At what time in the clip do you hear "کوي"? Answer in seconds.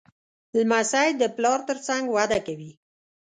2.47-2.71